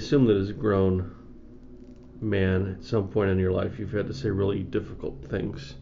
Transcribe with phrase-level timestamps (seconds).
[0.00, 1.14] Assume that as a grown
[2.22, 5.74] man, at some point in your life, you've had to say really difficult things.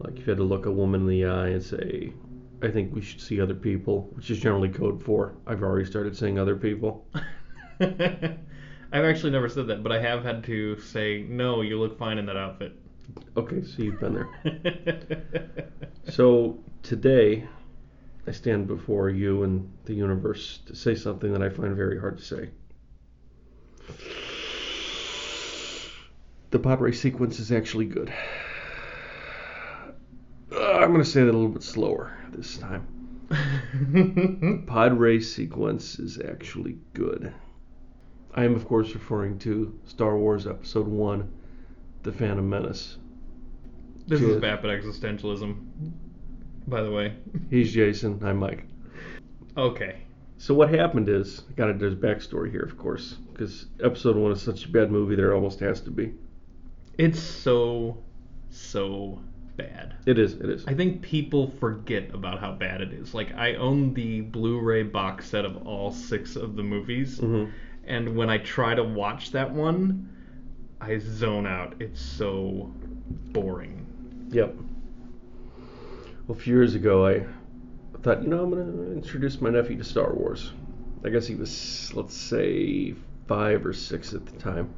[0.00, 2.12] Like you've had to look a woman in the eye and say,
[2.60, 6.16] I think we should see other people, which is generally code for I've already started
[6.16, 7.06] saying other people.
[7.80, 8.34] I've
[8.92, 12.26] actually never said that, but I have had to say, no, you look fine in
[12.26, 12.72] that outfit.
[13.36, 15.68] Okay, so you've been there.
[16.10, 17.46] So today,
[18.26, 22.18] I stand before you and the universe to say something that I find very hard
[22.18, 22.50] to say.
[26.50, 28.12] The pod race sequence is actually good.
[30.52, 32.86] Uh, I'm going to say that a little bit slower this time.
[34.66, 37.32] Pod race sequence is actually good.
[38.34, 41.32] I am, of course, referring to Star Wars Episode 1
[42.02, 42.98] The Phantom Menace.
[44.08, 45.56] this is vapid existentialism,
[46.66, 47.14] by the way.
[47.50, 48.20] He's Jason.
[48.24, 48.64] I'm Mike.
[49.56, 49.98] Okay.
[50.40, 54.32] So what happened is, I got to there's backstory here, of course, because episode one
[54.32, 56.14] is such a bad movie there almost has to be.
[56.96, 58.02] It's so,
[58.48, 59.20] so
[59.58, 59.96] bad.
[60.06, 60.32] It is.
[60.32, 60.66] It is.
[60.66, 63.12] I think people forget about how bad it is.
[63.12, 67.44] Like, I own the Blu ray box set of all six of the movies, hmm
[67.84, 70.08] and when I try to watch that one,
[70.80, 71.74] I zone out.
[71.80, 72.72] It's so
[73.32, 73.84] boring.
[74.30, 74.54] Yep.
[76.26, 77.26] Well, a few years ago, I
[78.02, 80.52] thought, you know, I'm going to introduce my nephew to Star Wars.
[81.04, 82.94] I guess he was, let's say,
[83.26, 84.72] five or six at the time.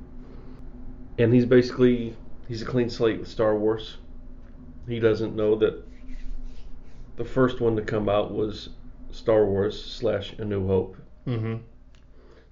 [1.18, 2.16] And he's basically,
[2.48, 3.98] he's a clean slate with Star Wars.
[4.88, 5.84] He doesn't know that
[7.16, 8.70] the first one to come out was
[9.10, 10.96] Star Wars slash A New Hope.
[11.26, 11.56] Mm-hmm.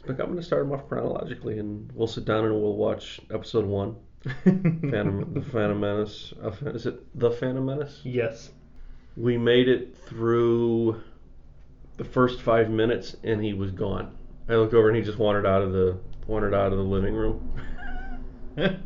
[0.07, 3.21] Like, I'm going to start them off chronologically, and we'll sit down and we'll watch
[3.33, 3.97] episode one,
[4.45, 6.33] Phantom, the Phantom Menace.
[6.43, 8.01] Uh, is it the Phantom Menace?
[8.05, 8.51] yes.
[9.17, 11.03] We made it through
[11.97, 14.17] the first five minutes, and he was gone.
[14.49, 17.15] I look over, and he just wandered out of the wandered out of the living
[17.15, 17.53] room.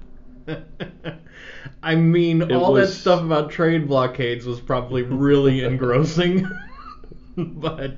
[1.83, 6.49] I mean, It all that stuff about trade blockades was probably really engrossing,
[7.37, 7.97] but.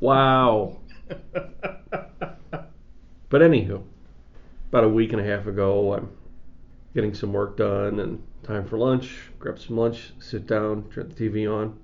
[0.00, 0.78] Wow.
[3.32, 3.82] But anywho,
[4.68, 6.10] about a week and a half ago, I'm
[6.94, 9.30] getting some work done and time for lunch.
[9.38, 11.78] Grab some lunch, sit down, turn the TV on.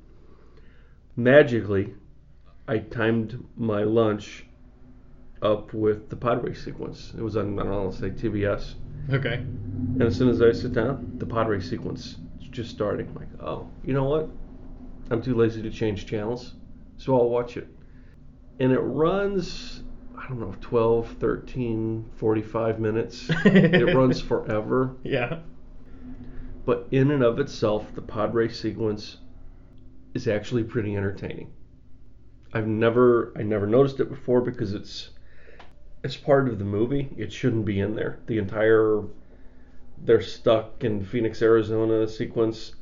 [1.16, 1.94] Magically,
[2.66, 4.46] I timed my lunch
[5.42, 7.12] up with the pod race sequence.
[7.16, 8.74] It was on, I don't know, let's say TBS.
[9.12, 9.34] okay.
[9.34, 13.08] And as soon as I sit down, the pod race sequence is just starting.
[13.08, 14.28] I'm like, oh, you know what?
[15.10, 16.54] I'm too lazy to change channels,
[16.98, 17.68] so I'll watch it.
[18.60, 19.82] And it runs,
[20.18, 23.26] I don't know, 12, 13, 45 minutes.
[23.44, 24.96] it runs forever.
[25.04, 25.38] Yeah.
[26.68, 29.16] But in and of itself, the pod race sequence
[30.12, 31.50] is actually pretty entertaining.
[32.52, 35.08] I've never I never noticed it before because it's
[36.04, 37.08] it's part of the movie.
[37.16, 38.18] It shouldn't be in there.
[38.26, 39.02] The entire
[39.96, 42.74] they're stuck in Phoenix, Arizona sequence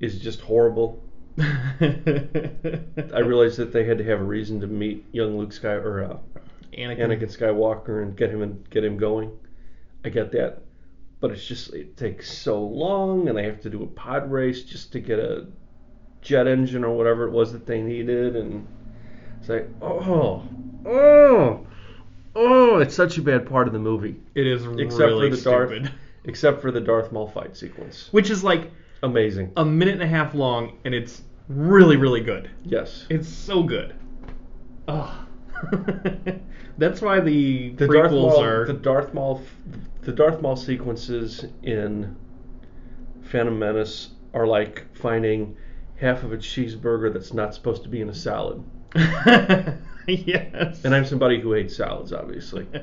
[0.00, 1.02] is just horrible.
[1.38, 6.04] I realized that they had to have a reason to meet young Luke Sky or
[6.04, 6.18] uh,
[6.76, 6.98] Anakin.
[6.98, 9.32] Anakin Skywalker and get him and get him going.
[10.04, 10.60] I get that,
[11.20, 14.62] but it's just it takes so long, and they have to do a pod race
[14.62, 15.46] just to get a
[16.22, 18.66] jet engine or whatever it was that they needed, and
[19.40, 20.42] it's like oh
[20.86, 21.66] oh
[22.36, 25.42] oh, it's such a bad part of the movie, It is except really for the
[25.42, 25.92] Darth, stupid.
[26.24, 28.08] except for the Darth Maul fight sequence.
[28.12, 28.70] Which is like
[29.02, 32.50] Amazing, a minute and a half long, and it's really, really good.
[32.64, 33.06] yes.
[33.10, 33.94] It's so good.
[34.88, 35.26] Ugh.
[36.78, 38.66] That's why the, The prequels Darth Maul, are.
[38.66, 39.42] the Darth Maul,
[40.02, 42.16] the Darth Maul sequences in
[43.22, 45.56] Phantom Menace are like finding
[45.96, 48.64] half of a cheeseburger that's not supposed to be in a salad.
[50.06, 50.84] yes.
[50.84, 52.66] And I'm somebody who hates salads, obviously.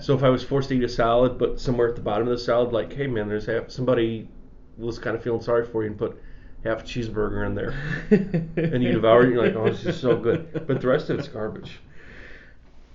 [0.00, 2.30] So if I was forced to eat a salad, but somewhere at the bottom of
[2.30, 4.28] the salad, like, hey man, there's half somebody
[4.76, 6.22] was kind of feeling sorry for you and put
[6.62, 7.74] half a cheeseburger in there,
[8.10, 10.66] and you devour it, and you're like, oh, this is so good.
[10.68, 11.80] But the rest of it's garbage.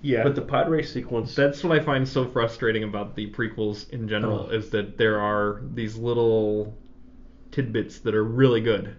[0.04, 0.22] Yeah.
[0.24, 4.08] But the pod race sequence, That's what I find so frustrating about the prequels in
[4.08, 4.54] general Oh.
[4.56, 6.78] is that there are these little
[7.52, 8.96] tidbits that are really good.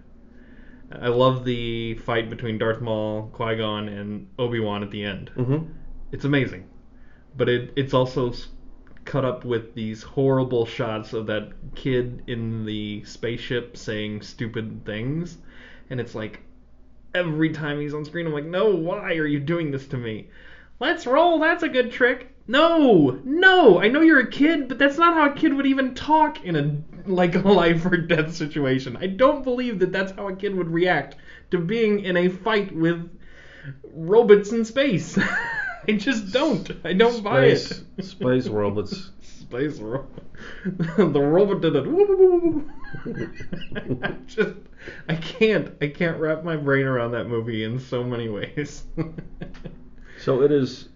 [0.90, 5.30] I love the fight between Darth Maul, Qui Gon, and Obi Wan at the end.
[5.36, 5.66] Mm-hmm.
[6.12, 6.64] It's amazing,
[7.36, 8.32] but it it's also
[9.04, 15.36] cut up with these horrible shots of that kid in the spaceship saying stupid things,
[15.90, 16.40] and it's like
[17.14, 20.28] every time he's on screen, I'm like, no, why are you doing this to me?
[20.80, 21.38] Let's roll.
[21.38, 22.34] That's a good trick.
[22.46, 23.80] No, no.
[23.80, 26.56] I know you're a kid, but that's not how a kid would even talk in
[26.56, 28.96] a like a life or death situation.
[28.98, 31.16] I don't believe that that's how a kid would react
[31.50, 33.10] to being in a fight with
[33.92, 35.18] robots in space.
[35.88, 36.70] I just don't.
[36.84, 37.58] I don't buy it.
[37.58, 39.10] Space, space robots.
[39.20, 40.06] Space ro-
[40.96, 41.86] the robot did it.
[44.02, 44.54] I just
[45.08, 48.84] I can't I can't wrap my brain around that movie in so many ways.
[50.20, 50.88] So it is.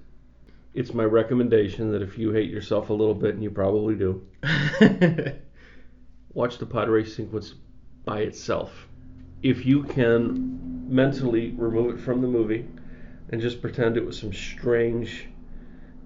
[0.75, 4.27] It's my recommendation that if you hate yourself a little bit, and you probably do,
[6.33, 7.55] watch the pod race sequence
[8.05, 8.87] by itself.
[9.43, 12.67] If you can mentally remove it from the movie
[13.31, 15.29] and just pretend it was some strange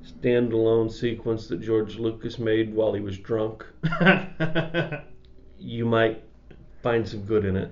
[0.05, 3.65] standalone sequence that George Lucas made while he was drunk,
[5.59, 6.25] you might
[6.83, 7.71] find some good in it.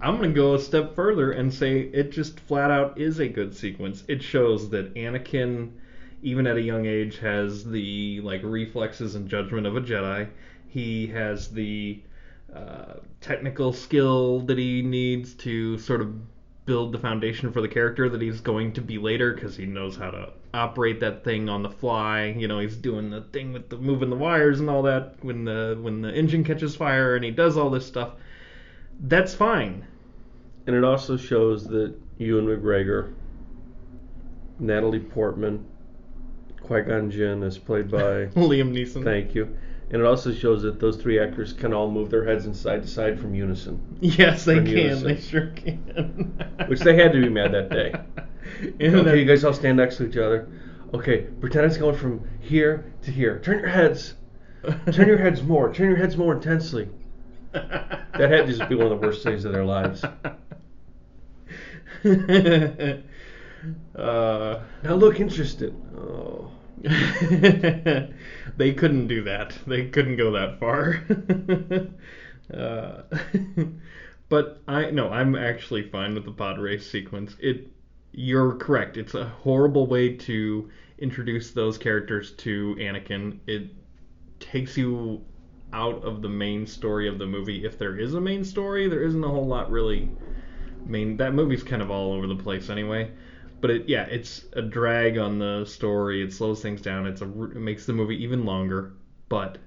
[0.00, 3.54] I'm gonna go a step further and say it just flat out is a good
[3.54, 4.04] sequence.
[4.06, 5.70] It shows that Anakin,
[6.22, 10.28] even at a young age, has the like reflexes and judgment of a Jedi.
[10.68, 12.00] He has the
[12.54, 16.14] uh, technical skill that he needs to sort of
[16.64, 19.96] build the foundation for the character that he's going to be later because he knows
[19.96, 22.26] how to operate that thing on the fly.
[22.38, 25.44] You know, he's doing the thing with the moving the wires and all that when
[25.44, 28.12] the when the engine catches fire and he does all this stuff.
[29.00, 29.86] That's fine.
[30.66, 33.14] And it also shows that Ewan McGregor,
[34.58, 35.64] Natalie Portman,
[36.62, 38.26] Qui Gon Jinn is played by.
[38.36, 39.04] Liam Neeson.
[39.04, 39.56] Thank you.
[39.90, 42.82] And it also shows that those three actors can all move their heads in side
[42.82, 44.76] to side from unison, Yes, they From can.
[44.76, 45.08] unison.
[45.08, 46.44] They sure can.
[46.68, 47.94] which they had to be mad that day.
[48.60, 50.48] Okay, then- you guys all stand next to each other.
[50.94, 53.40] Okay, pretend it's going from here to here.
[53.40, 54.14] Turn your heads.
[54.90, 55.72] Turn your heads more.
[55.72, 56.88] Turn your heads more intensely.
[57.52, 60.02] That had to just be one of the worst days of their lives.
[63.94, 65.74] uh, Now look interested.
[65.96, 66.50] Oh.
[68.56, 69.56] they couldn't do that.
[69.66, 71.02] They couldn't go that far.
[72.54, 73.02] uh,
[74.28, 77.36] but I no, I'm actually fine with the pod race sequence.
[77.40, 77.68] It
[78.12, 78.96] you're correct.
[78.96, 83.38] It's a horrible way to introduce those characters to Anakin.
[83.46, 83.70] It
[84.38, 85.24] takes you
[85.72, 87.64] out of the main story of the movie.
[87.64, 90.08] If there is a main story, there isn't a whole lot really.
[90.84, 93.10] I mean, that movie's kind of all over the place anyway.
[93.60, 96.22] But it, yeah, it's a drag on the story.
[96.22, 97.06] It slows things down.
[97.06, 98.92] It's a, it makes the movie even longer.
[99.28, 99.58] But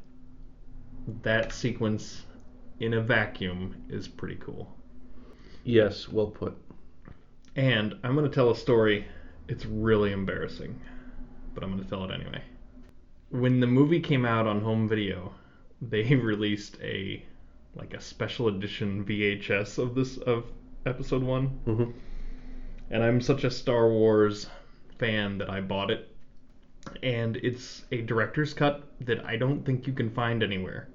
[1.23, 2.23] that sequence
[2.79, 4.73] in a vacuum is pretty cool.
[5.63, 6.57] Yes, well put.
[7.55, 9.05] And I'm going to tell a story.
[9.47, 10.79] It's really embarrassing,
[11.53, 12.41] but I'm going to tell it anyway.
[13.29, 15.33] When the movie came out on home video,
[15.81, 17.23] they released a
[17.75, 20.45] like a special edition VHS of this of
[20.85, 21.91] episode 1 hmm
[22.91, 24.47] and I'm such a Star Wars
[24.99, 26.13] fan that I bought it.
[27.01, 30.89] And it's a director's cut that I don't think you can find anywhere.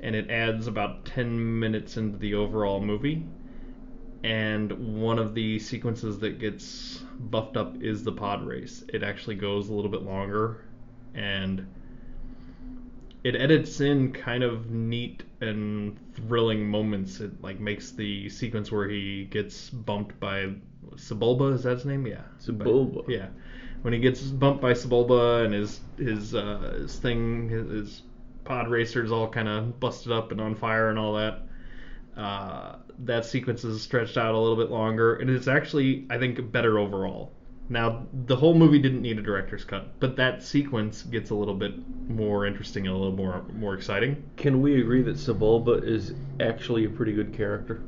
[0.00, 3.24] And it adds about 10 minutes into the overall movie.
[4.22, 8.84] And one of the sequences that gets buffed up is the pod race.
[8.88, 10.64] It actually goes a little bit longer
[11.14, 11.66] and
[13.24, 17.20] it edits in kind of neat and thrilling moments.
[17.20, 20.54] It like makes the sequence where he gets bumped by
[20.96, 22.06] Sebulba, is that his name?
[22.06, 22.22] Yeah.
[22.40, 23.08] Sebulba.
[23.08, 23.28] Yeah.
[23.82, 28.02] When he gets bumped by Sebulba and his his uh, his thing his, his
[28.44, 31.42] pod racer's all kind of busted up and on fire and all that.
[32.16, 36.52] Uh, that sequence is stretched out a little bit longer, and it's actually I think
[36.52, 37.32] better overall.
[37.68, 41.54] Now the whole movie didn't need a director's cut, but that sequence gets a little
[41.54, 41.72] bit
[42.08, 44.22] more interesting and a little more more exciting.
[44.36, 47.80] Can we agree that Sebulba is actually a pretty good character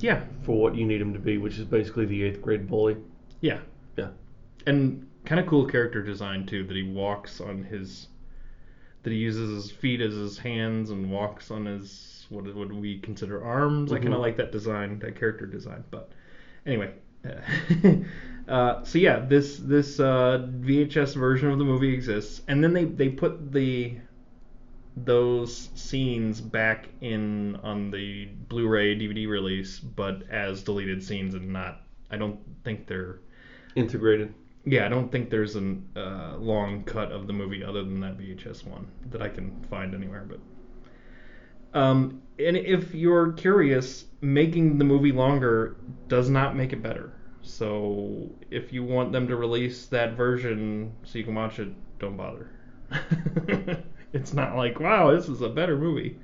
[0.00, 2.96] Yeah, for what you need him to be, which is basically the eighth grade bully?
[3.40, 3.60] yeah,
[3.96, 4.08] Yeah.
[4.66, 6.64] and kind of cool character design too.
[6.64, 8.08] That he walks on his,
[9.02, 12.98] that he uses his feet as his hands and walks on his what would we
[13.00, 13.92] consider arms.
[13.92, 14.14] I kind Mhm.
[14.14, 15.82] of like that design, that character design.
[15.90, 16.12] But
[16.64, 16.92] anyway,
[18.48, 22.84] uh, so yeah, this this uh, VHS version of the movie exists, and then they
[22.84, 23.96] they put the
[24.96, 31.82] those scenes back in on the Blu-ray DVD release, but as deleted scenes and not.
[32.10, 33.20] I don't think they're
[33.76, 34.34] Integrated.
[34.64, 38.18] yeah, I don't think there's a uh, long cut of the movie other than that
[38.18, 40.26] VHS one that I can find anywhere.
[40.28, 40.40] But
[41.74, 45.76] um, and if you're curious, making the movie longer
[46.08, 47.12] does not make it better.
[47.42, 52.16] So if you want them to release that version so you can watch it, don't
[52.16, 52.50] bother.
[54.12, 56.18] it's not like wow, this is a better movie.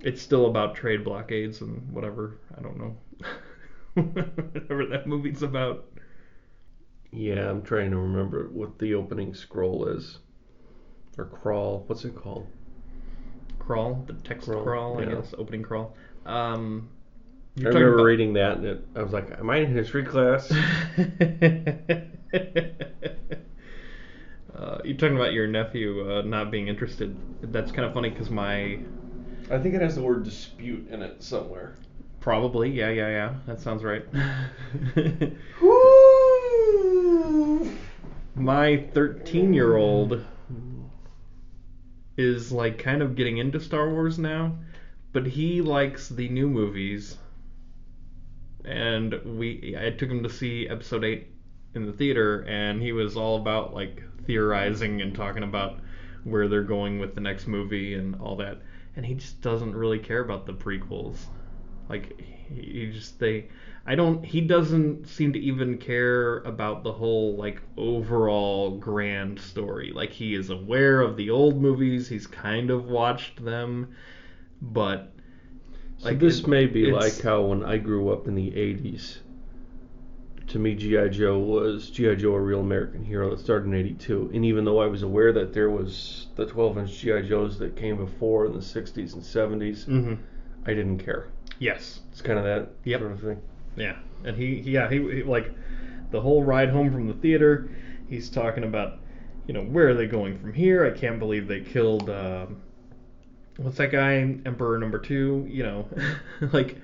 [0.00, 2.38] It's still about trade blockades and whatever.
[2.56, 2.96] I don't know.
[3.94, 5.86] whatever that movie's about.
[7.10, 10.18] Yeah, I'm trying to remember what the opening scroll is.
[11.16, 11.84] Or crawl.
[11.86, 12.46] What's it called?
[13.68, 15.14] Crawl, the text Crawl, crawl, I yeah.
[15.16, 15.94] guess, opening crawl.
[16.24, 16.88] Um,
[17.56, 19.72] I you're talking remember about- reading that and it, I was like, Am I in
[19.74, 20.50] history class?
[24.54, 27.14] uh, you're talking about your nephew uh, not being interested.
[27.52, 28.78] That's kind of funny because my
[29.50, 31.74] I think it has the word dispute in it somewhere.
[32.20, 34.04] probably yeah yeah yeah that sounds right.
[38.34, 40.24] my 13 year old
[42.18, 44.58] is like kind of getting into Star Wars now,
[45.12, 47.16] but he likes the new movies.
[48.64, 51.28] And we I took him to see episode 8
[51.74, 55.78] in the theater and he was all about like theorizing and talking about
[56.24, 58.58] where they're going with the next movie and all that.
[58.96, 61.18] And he just doesn't really care about the prequels.
[61.88, 63.46] Like he just they
[63.86, 69.90] I don't he doesn't seem to even care about the whole like overall grand story.
[69.92, 73.88] Like he is aware of the old movies, he's kind of watched them,
[74.62, 75.12] but
[75.98, 79.20] So Like, this it- may be like how when I grew up in the '80s.
[80.48, 84.30] To me, GI Joe was GI Joe a real American hero that started in '82,
[84.34, 87.96] and even though I was aware that there was the 12-inch GI Joes that came
[87.98, 90.14] before in the '60s and '70s, hmm
[90.66, 91.28] I didn't care.
[91.58, 92.00] Yes.
[92.12, 93.00] It's kind of that Yep.
[93.00, 93.42] sort of thing.
[93.76, 95.52] Yeah, and he, he yeah, he, he like
[96.10, 97.68] the whole ride home from the theater.
[98.08, 98.98] He's talking about,
[99.46, 100.86] you know, where are they going from here?
[100.86, 102.62] I can't believe they killed, um,
[103.58, 104.14] what's that guy,
[104.46, 105.46] Emperor Number Two?
[105.48, 105.88] You know,
[106.52, 106.76] like,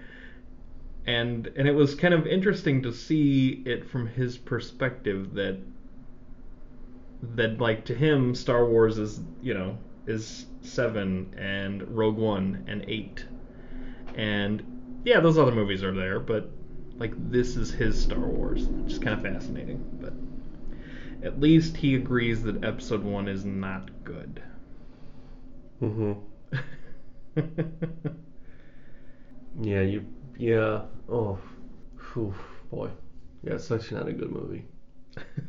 [1.07, 5.59] and and it was kind of interesting to see it from his perspective that
[7.35, 12.85] that like to him Star Wars is you know is seven and Rogue One and
[12.87, 13.25] eight
[14.15, 14.63] and
[15.05, 16.51] yeah, those other movies are there, but
[16.99, 19.85] like this is his Star Wars, which is kind of fascinating.
[20.01, 20.15] But
[21.25, 24.41] at least he agrees that Episode One is not good.
[25.81, 26.13] hmm
[29.61, 30.05] Yeah, you.
[30.39, 30.83] Yeah.
[31.09, 31.39] Oh.
[32.13, 32.35] Whew,
[32.71, 32.91] boy.
[33.43, 34.65] Yeah, it's actually not a good movie.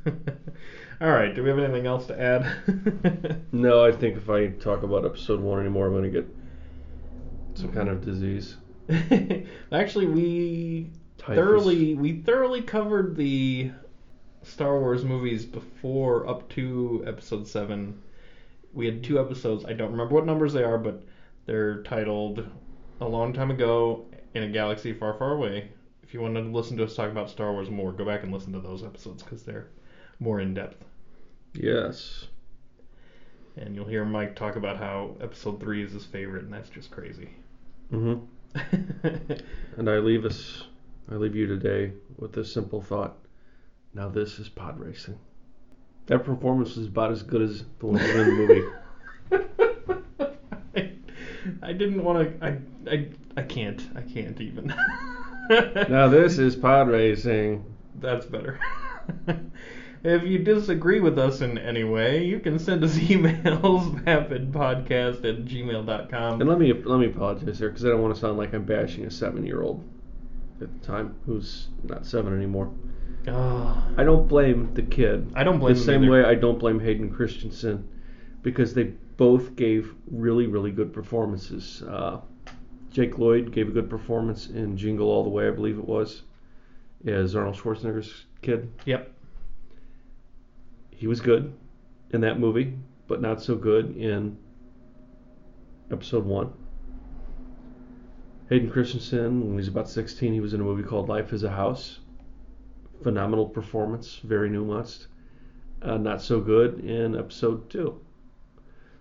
[1.02, 3.42] All right, do we have anything else to add?
[3.52, 6.28] No, I think if I talk about episode one anymore, I'm gonna get
[7.58, 8.56] some kind of disease.
[9.72, 11.36] Actually, we Typhus.
[11.36, 13.72] thoroughly we thoroughly covered the
[14.44, 18.00] Star Wars movies before up to episode 7.
[18.74, 19.66] We had two episodes.
[19.66, 21.04] I don't remember what numbers they are, but
[21.46, 22.48] they're titled
[23.02, 25.70] A Long Time Ago in a Galaxy Far, Far Away.
[26.04, 28.32] If you want to listen to us talk about Star Wars more, go back and
[28.32, 29.70] listen to those episodes because they're
[30.20, 30.84] more in depth.
[31.54, 32.28] Yes.
[33.58, 36.92] And you'll hear Mike talk about how episode 3 is his favorite, and that's just
[36.92, 37.30] crazy.
[37.90, 38.16] Hmm
[39.78, 40.64] And I leave us,
[41.12, 43.18] I leave you today with this simple thought.
[43.94, 45.18] Now this is pod racing.
[46.08, 48.64] That performance was about as good as the one in the movie.
[50.76, 50.92] I,
[51.70, 52.46] I didn't want to.
[52.46, 52.58] I,
[52.90, 53.82] I I can't.
[53.96, 54.74] I can't even.
[55.50, 57.66] Now this is pod racing.
[58.00, 58.60] That's better.
[60.04, 65.46] if you disagree with us in any way, you can send us emails vapidpodcast at
[65.46, 66.42] gmail.com.
[66.42, 68.66] And let me let me apologize here because I don't want to sound like I'm
[68.66, 69.84] bashing a seven-year-old
[70.62, 72.72] at the time who's not seven anymore.
[73.28, 75.32] Oh, I don't blame the kid.
[75.36, 76.12] I don't blame the same either.
[76.12, 77.88] way I don't blame Hayden Christensen
[78.44, 78.84] because they
[79.18, 81.84] both gave really really good performances.
[81.84, 82.20] Uh,
[82.92, 86.22] Jake Lloyd gave a good performance in Jingle All the Way, I believe it was,
[87.06, 88.72] as Arnold Schwarzenegger's kid.
[88.86, 89.12] Yep.
[90.96, 91.54] He was good
[92.12, 92.74] in that movie,
[93.08, 94.38] but not so good in
[95.92, 96.54] episode one.
[98.50, 101.44] Hayden Christensen, when he was about 16, he was in a movie called Life as
[101.44, 102.00] a House.
[103.04, 105.08] Phenomenal performance, very nuanced.
[105.82, 108.00] Uh, not so good in episode two.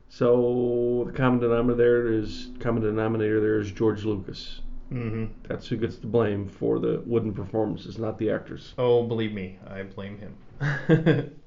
[0.08, 4.60] So the common denominator there is common denominator there is George Lucas.
[4.88, 8.74] hmm That's who gets the blame for the wooden performances, not the actors.
[8.78, 11.40] Oh, believe me, I blame him.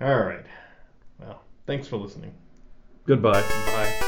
[0.00, 0.44] All right.
[1.18, 2.34] Well, thanks for listening.
[3.06, 3.40] Goodbye.
[3.40, 4.05] Bye.